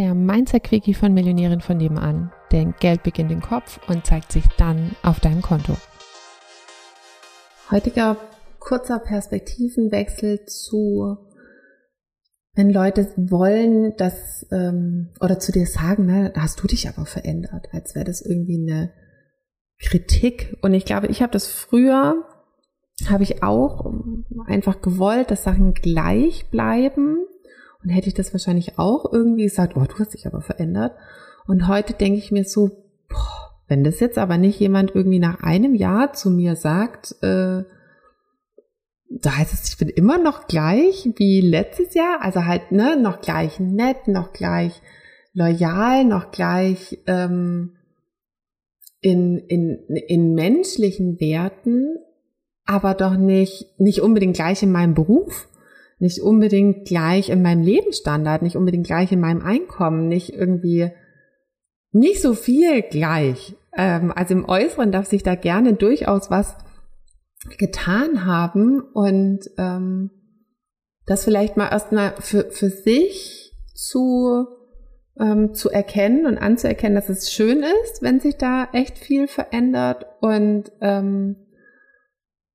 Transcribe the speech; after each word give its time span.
der 0.00 0.14
Mindset-Quickie 0.14 0.94
von 0.94 1.12
Millionären 1.12 1.60
von 1.60 1.76
nebenan. 1.76 2.32
Denn 2.52 2.74
Geld 2.80 3.02
beginnt 3.02 3.30
im 3.30 3.42
Kopf 3.42 3.78
und 3.86 4.06
zeigt 4.06 4.32
sich 4.32 4.44
dann 4.56 4.96
auf 5.02 5.20
deinem 5.20 5.42
Konto. 5.42 5.76
Heutiger 7.70 8.16
kurzer 8.58 8.98
Perspektivenwechsel 8.98 10.46
zu, 10.46 11.18
wenn 12.54 12.70
Leute 12.70 13.12
wollen, 13.16 13.94
dass, 13.98 14.46
ähm, 14.50 15.10
oder 15.20 15.38
zu 15.38 15.52
dir 15.52 15.66
sagen, 15.66 16.06
ne, 16.06 16.32
hast 16.34 16.62
du 16.62 16.66
dich 16.66 16.88
aber 16.88 17.04
verändert, 17.04 17.68
als 17.72 17.94
wäre 17.94 18.06
das 18.06 18.22
irgendwie 18.22 18.58
eine 18.58 18.92
Kritik. 19.78 20.56
Und 20.62 20.72
ich 20.72 20.86
glaube, 20.86 21.08
ich 21.08 21.20
habe 21.20 21.32
das 21.32 21.46
früher, 21.46 22.24
habe 23.06 23.22
ich 23.22 23.42
auch 23.42 23.84
einfach 24.46 24.80
gewollt, 24.80 25.30
dass 25.30 25.44
Sachen 25.44 25.74
gleich 25.74 26.48
bleiben 26.50 27.26
und 27.82 27.90
hätte 27.90 28.08
ich 28.08 28.14
das 28.14 28.32
wahrscheinlich 28.32 28.78
auch 28.78 29.10
irgendwie 29.12 29.44
gesagt, 29.44 29.76
oh, 29.76 29.84
du 29.84 29.98
hast 29.98 30.14
dich 30.14 30.26
aber 30.26 30.42
verändert. 30.42 30.92
Und 31.46 31.66
heute 31.66 31.94
denke 31.94 32.18
ich 32.18 32.30
mir 32.30 32.44
so, 32.44 32.84
boah, 33.08 33.50
wenn 33.68 33.84
das 33.84 34.00
jetzt 34.00 34.18
aber 34.18 34.36
nicht 34.36 34.58
jemand 34.60 34.94
irgendwie 34.94 35.18
nach 35.18 35.42
einem 35.42 35.74
Jahr 35.74 36.12
zu 36.12 36.30
mir 36.30 36.56
sagt, 36.56 37.12
äh, 37.22 37.64
da 39.10 39.36
heißt 39.36 39.52
es, 39.52 39.68
ich 39.68 39.78
bin 39.78 39.88
immer 39.88 40.18
noch 40.18 40.46
gleich 40.46 41.08
wie 41.16 41.40
letztes 41.40 41.94
Jahr, 41.94 42.18
also 42.20 42.44
halt 42.44 42.70
ne, 42.70 42.96
noch 42.96 43.20
gleich 43.20 43.58
nett, 43.58 44.06
noch 44.06 44.32
gleich 44.32 44.80
loyal, 45.32 46.04
noch 46.04 46.30
gleich 46.30 46.98
ähm, 47.06 47.76
in, 49.00 49.38
in, 49.38 49.78
in 50.08 50.34
menschlichen 50.34 51.18
Werten, 51.20 51.96
aber 52.66 52.94
doch 52.94 53.16
nicht, 53.16 53.80
nicht 53.80 54.00
unbedingt 54.00 54.36
gleich 54.36 54.62
in 54.62 54.70
meinem 54.70 54.94
Beruf 54.94 55.48
nicht 56.00 56.20
unbedingt 56.22 56.86
gleich 56.86 57.28
in 57.28 57.42
meinem 57.42 57.62
Lebensstandard, 57.62 58.42
nicht 58.42 58.56
unbedingt 58.56 58.86
gleich 58.86 59.12
in 59.12 59.20
meinem 59.20 59.42
Einkommen, 59.42 60.08
nicht 60.08 60.32
irgendwie 60.32 60.90
nicht 61.92 62.22
so 62.22 62.34
viel 62.34 62.82
gleich. 62.82 63.54
Ähm, 63.76 64.10
also 64.14 64.34
im 64.34 64.48
Äußeren 64.48 64.92
darf 64.92 65.06
sich 65.06 65.22
da 65.22 65.34
gerne 65.34 65.74
durchaus 65.74 66.30
was 66.30 66.56
getan 67.58 68.24
haben 68.24 68.80
und 68.80 69.40
ähm, 69.58 70.10
das 71.06 71.24
vielleicht 71.24 71.56
mal 71.56 71.70
erst 71.70 71.92
mal 71.92 72.14
für, 72.18 72.50
für 72.50 72.70
sich 72.70 73.52
zu, 73.74 74.46
ähm, 75.18 75.54
zu 75.54 75.70
erkennen 75.70 76.26
und 76.26 76.38
anzuerkennen, 76.38 76.94
dass 76.94 77.08
es 77.08 77.32
schön 77.32 77.62
ist, 77.84 78.02
wenn 78.02 78.20
sich 78.20 78.36
da 78.36 78.68
echt 78.72 78.98
viel 78.98 79.26
verändert 79.26 80.06
und 80.20 80.72
ähm, 80.80 81.36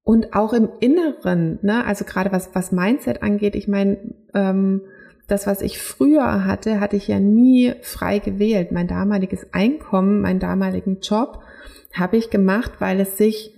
und 0.05 0.33
auch 0.33 0.53
im 0.53 0.69
Inneren, 0.79 1.57
ne? 1.63 1.83
also 1.83 2.05
gerade 2.05 2.31
was, 2.31 2.51
was 2.53 2.71
Mindset 2.71 3.23
angeht, 3.23 3.55
ich 3.55 3.67
meine, 3.67 3.97
ähm, 4.35 4.81
das, 5.27 5.47
was 5.47 5.61
ich 5.63 5.79
früher 5.79 6.45
hatte, 6.45 6.79
hatte 6.79 6.95
ich 6.95 7.07
ja 7.07 7.19
nie 7.19 7.73
frei 7.81 8.19
gewählt. 8.19 8.71
Mein 8.71 8.87
damaliges 8.87 9.51
Einkommen, 9.51 10.21
meinen 10.21 10.39
damaligen 10.39 10.99
Job 10.99 11.39
habe 11.91 12.17
ich 12.17 12.29
gemacht, 12.29 12.73
weil 12.77 12.99
es 12.99 13.17
sich 13.17 13.51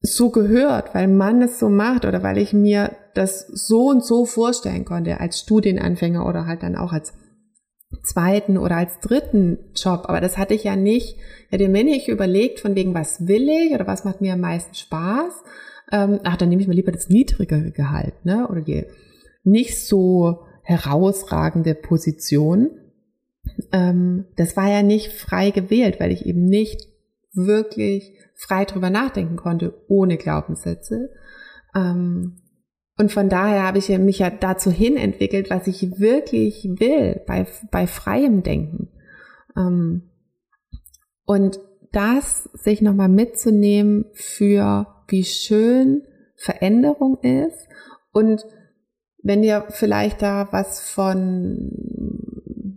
so 0.00 0.30
gehört, 0.30 0.96
weil 0.96 1.06
man 1.06 1.40
es 1.42 1.60
so 1.60 1.68
macht 1.68 2.04
oder 2.04 2.24
weil 2.24 2.36
ich 2.36 2.52
mir 2.52 2.90
das 3.14 3.46
so 3.46 3.88
und 3.88 4.04
so 4.04 4.24
vorstellen 4.24 4.84
konnte 4.84 5.20
als 5.20 5.38
Studienanfänger 5.38 6.26
oder 6.26 6.46
halt 6.46 6.64
dann 6.64 6.74
auch 6.74 6.92
als 6.92 7.12
zweiten 8.02 8.56
oder 8.56 8.76
als 8.76 9.00
dritten 9.00 9.58
Job. 9.74 10.04
Aber 10.04 10.20
das 10.20 10.38
hatte 10.38 10.54
ich 10.54 10.64
ja 10.64 10.76
nicht. 10.76 11.16
Ich 11.46 11.52
hatte 11.52 11.68
mir 11.68 11.84
nicht 11.84 12.08
überlegt, 12.08 12.60
von 12.60 12.74
wegen, 12.74 12.94
was 12.94 13.26
will 13.26 13.48
ich 13.48 13.72
oder 13.72 13.86
was 13.86 14.04
macht 14.04 14.20
mir 14.20 14.34
am 14.34 14.40
meisten 14.40 14.74
Spaß. 14.74 15.42
Ähm, 15.92 16.20
ach, 16.24 16.36
dann 16.36 16.48
nehme 16.48 16.62
ich 16.62 16.68
mir 16.68 16.74
lieber 16.74 16.92
das 16.92 17.08
niedrigere 17.08 17.72
Gehalt, 17.72 18.24
ne? 18.24 18.48
Oder 18.48 18.60
die 18.60 18.86
nicht 19.42 19.84
so 19.84 20.44
herausragende 20.62 21.74
Position. 21.74 22.70
Ähm, 23.72 24.26
das 24.36 24.56
war 24.56 24.70
ja 24.70 24.82
nicht 24.82 25.12
frei 25.12 25.50
gewählt, 25.50 25.98
weil 25.98 26.12
ich 26.12 26.26
eben 26.26 26.44
nicht 26.44 26.86
wirklich 27.32 28.12
frei 28.36 28.64
drüber 28.64 28.90
nachdenken 28.90 29.36
konnte, 29.36 29.74
ohne 29.88 30.16
Glaubenssätze. 30.16 31.10
Ähm, 31.74 32.39
und 33.00 33.10
von 33.10 33.30
daher 33.30 33.62
habe 33.62 33.78
ich 33.78 33.88
mich 33.88 34.18
ja 34.18 34.28
dazu 34.28 34.70
hin 34.70 34.98
entwickelt, 34.98 35.48
was 35.48 35.66
ich 35.66 35.98
wirklich 35.98 36.68
will, 36.78 37.22
bei, 37.26 37.46
bei 37.70 37.86
freiem 37.86 38.42
Denken. 38.42 38.90
Ähm, 39.56 40.10
und 41.24 41.60
das 41.92 42.44
sich 42.52 42.82
nochmal 42.82 43.08
mitzunehmen 43.08 44.04
für 44.12 44.86
wie 45.08 45.24
schön 45.24 46.02
Veränderung 46.36 47.16
ist 47.22 47.68
und 48.12 48.44
wenn 49.22 49.40
dir 49.40 49.64
vielleicht 49.70 50.20
da 50.20 50.48
was 50.50 50.80
von, 50.80 51.70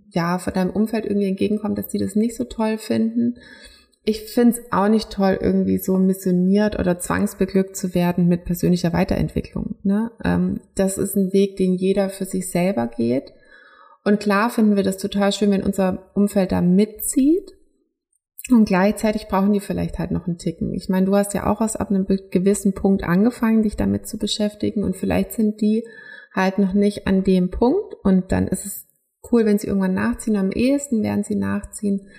ja, 0.07 0.40
von 0.40 0.53
deinem 0.53 0.72
Umfeld 0.72 1.03
irgendwie 1.03 1.28
entgegenkommt, 1.28 1.78
dass 1.78 1.90
die 1.90 2.00
das 2.00 2.16
nicht 2.16 2.38
so 2.38 2.45
toll 2.45 2.78
finden, 2.78 3.40
ich 4.06 4.22
finde 4.24 4.58
es 4.58 4.72
auch 4.72 4.90
nicht 4.90 5.12
toll, 5.12 5.38
irgendwie 5.40 5.78
so 5.78 5.97
missioniert 5.97 6.78
oder 6.78 7.00
zwangsbeglückt 7.00 7.78
zu 7.78 7.96
werden 7.96 8.28
mit 8.28 8.44
persönlicher 8.44 8.91
Weiterentwicklung. 8.91 9.75
Ne? 9.84 10.12
Ähm, 10.24 10.59
das 10.75 10.97
ist 10.97 11.16
ein 11.16 11.31
Weg, 11.31 11.56
den 11.56 11.75
jeder 11.75 12.09
für 12.09 12.25
sich 12.25 12.50
selber 12.50 12.88
geht. 12.88 13.34
Und 14.03 14.19
klar 14.19 14.50
finden 14.50 14.75
wir 14.75 14.84
das 14.84 14.97
total 14.97 15.31
schön, 15.31 15.52
wenn 15.52 15.64
unser 15.64 16.12
Umfeld 16.16 16.52
da 16.52 16.59
mitzieht. 16.59 17.53
Und 18.52 18.66
gleichzeitig 18.66 19.30
brauchen 19.30 19.53
die 19.53 19.62
vielleicht 19.62 20.00
halt 20.00 20.12
noch 20.12 20.28
einen 20.28 20.38
Ticken. 20.38 20.74
Ich 20.74 20.90
meine, 20.90 21.06
du 21.06 21.16
hast 21.16 21.34
ja 21.34 21.50
auch 21.50 21.62
aus 21.62 21.78
ab 21.78 21.90
einem 21.90 22.06
gewissen 22.06 22.74
Punkt 22.74 23.06
angefangen, 23.06 23.64
dich 23.64 23.78
damit 23.78 24.06
zu 24.06 24.18
beschäftigen. 24.18 24.84
Und 24.84 24.97
vielleicht 24.97 25.31
sind 25.31 25.62
die 25.62 25.85
halt 26.35 26.58
noch 26.58 26.74
nicht 26.74 27.08
an 27.08 27.24
dem 27.24 27.52
Punkt. 27.52 27.96
Und 28.03 28.34
dann 28.34 28.50
ist 28.50 28.66
es 28.66 28.85
cool, 29.31 29.46
wenn 29.46 29.59
sie 29.59 29.68
irgendwann 29.68 29.94
nachziehen. 29.94 30.35
Am 30.35 30.52
ehesten 30.52 31.02
werden 31.03 31.24
sie 31.24 31.38
nachziehen. 31.38 32.09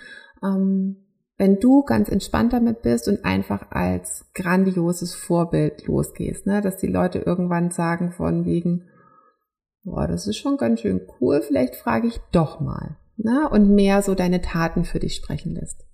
Ähm, 0.42 1.03
wenn 1.36 1.58
du 1.58 1.82
ganz 1.82 2.08
entspannt 2.08 2.52
damit 2.52 2.82
bist 2.82 3.08
und 3.08 3.24
einfach 3.24 3.70
als 3.70 4.30
grandioses 4.34 5.14
Vorbild 5.14 5.86
losgehst, 5.86 6.46
ne? 6.46 6.60
dass 6.60 6.76
die 6.76 6.86
Leute 6.86 7.18
irgendwann 7.18 7.70
sagen 7.70 8.12
von 8.12 8.44
wegen, 8.44 8.88
boah, 9.82 10.06
das 10.06 10.26
ist 10.26 10.36
schon 10.36 10.56
ganz 10.56 10.80
schön 10.80 11.06
cool, 11.20 11.42
vielleicht 11.42 11.76
frage 11.76 12.06
ich 12.06 12.20
doch 12.30 12.60
mal. 12.60 12.96
Ne? 13.16 13.48
Und 13.50 13.74
mehr 13.74 14.02
so 14.02 14.14
deine 14.14 14.40
Taten 14.40 14.84
für 14.84 15.00
dich 15.00 15.14
sprechen 15.14 15.54
lässt. 15.54 15.84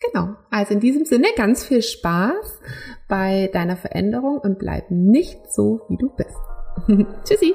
Genau. 0.00 0.34
Also 0.50 0.74
in 0.74 0.80
diesem 0.80 1.04
Sinne 1.04 1.28
ganz 1.36 1.64
viel 1.64 1.82
Spaß 1.82 2.60
bei 3.06 3.50
deiner 3.52 3.76
Veränderung 3.76 4.38
und 4.38 4.58
bleib 4.58 4.90
nicht 4.90 5.52
so, 5.52 5.82
wie 5.88 5.98
du 5.98 6.08
bist. 6.16 6.36
Tschüssi. 7.24 7.54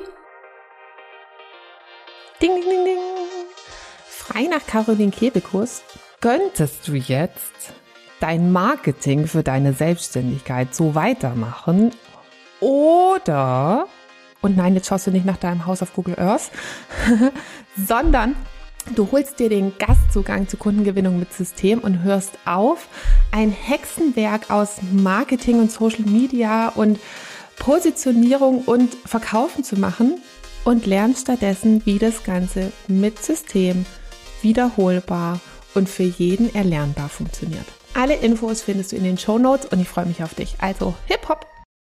Ding, 2.40 2.54
ding, 2.54 2.70
ding, 2.70 2.86
ding. 2.86 2.98
Frei 4.06 4.48
nach 4.48 4.66
Caroline 4.68 5.12
Kebekus 5.12 5.82
Könntest 6.26 6.88
du 6.88 6.96
jetzt 6.96 7.76
dein 8.20 8.52
Marketing 8.52 9.28
für 9.28 9.44
deine 9.44 9.74
Selbstständigkeit 9.74 10.74
so 10.74 10.96
weitermachen 10.96 11.92
oder, 12.60 13.86
und 14.42 14.58
nein, 14.58 14.74
jetzt 14.74 14.88
schaust 14.88 15.06
du 15.06 15.12
nicht 15.12 15.28
nach 15.28 15.38
deinem 15.38 15.68
Haus 15.68 15.84
auf 15.84 15.94
Google 15.94 16.18
Earth, 16.18 16.50
sondern 17.78 18.36
Du 18.96 19.12
holst 19.12 19.38
dir 19.38 19.50
den 19.50 19.78
Gastzugang 19.78 20.48
zur 20.48 20.58
Kundengewinnung 20.58 21.20
mit 21.20 21.32
System 21.32 21.78
und 21.80 22.02
hörst 22.02 22.40
auf, 22.46 22.88
ein 23.32 23.52
Hexenwerk 23.52 24.50
aus 24.50 24.78
Marketing 24.92 25.60
und 25.60 25.72
Social 25.72 26.06
Media 26.06 26.70
und 26.70 27.00
Positionierung 27.58 28.64
und 28.64 28.96
Verkaufen 29.06 29.64
zu 29.64 29.76
machen 29.76 30.22
und 30.64 30.88
lernst 30.88 31.22
stattdessen, 31.22 31.86
wie 31.86 32.00
das 32.00 32.24
Ganze 32.24 32.72
mit 32.88 33.24
System 33.24 33.86
wiederholbar 34.42 35.40
und 35.76 35.90
für 35.90 36.04
jeden 36.04 36.54
erlernbar 36.54 37.10
funktioniert. 37.10 37.66
Alle 37.94 38.16
Infos 38.16 38.62
findest 38.62 38.92
du 38.92 38.96
in 38.98 39.04
den 39.04 39.18
Show 39.18 39.38
Notes 39.38 39.68
und 39.68 39.80
ich 39.80 39.88
freue 39.88 40.06
mich 40.06 40.24
auf 40.24 40.34
dich. 40.34 40.56
Also, 40.60 40.96
hip 41.08 41.30
hop! 41.30 41.55